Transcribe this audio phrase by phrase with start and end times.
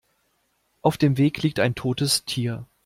[0.81, 2.65] Auf dem Weg liegt ein totes Tier.